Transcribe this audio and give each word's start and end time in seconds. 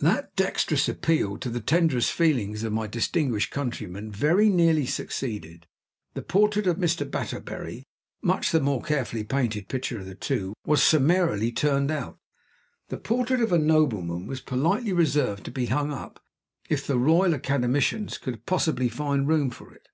That 0.00 0.36
dexterous 0.36 0.88
appeal 0.88 1.38
to 1.38 1.50
the 1.50 1.58
tenderest 1.58 2.12
feelings 2.12 2.62
of 2.62 2.72
my 2.72 2.86
distinguished 2.86 3.50
countrymen 3.50 4.12
very 4.12 4.48
nearly 4.48 4.86
succeeded. 4.86 5.66
The 6.14 6.22
portrait 6.22 6.68
of 6.68 6.76
Mr. 6.76 7.04
Batterbury 7.10 7.88
(much 8.22 8.52
the 8.52 8.60
more 8.60 8.80
carefully 8.80 9.24
painted 9.24 9.66
picture 9.66 9.98
of 9.98 10.06
the 10.06 10.14
two) 10.14 10.54
was 10.64 10.84
summarily 10.84 11.50
turned 11.50 11.90
out. 11.90 12.20
The 12.90 12.96
Portrait 12.96 13.40
of 13.40 13.50
a 13.52 13.58
Nobleman 13.58 14.28
was 14.28 14.40
politely 14.40 14.92
reserved 14.92 15.42
to 15.46 15.50
be 15.50 15.66
hung 15.66 15.92
up, 15.92 16.22
if 16.68 16.86
the 16.86 16.96
Royal 16.96 17.34
Academicians 17.34 18.18
could 18.18 18.46
possibly 18.46 18.88
find 18.88 19.26
room 19.26 19.50
for 19.50 19.74
it. 19.74 19.88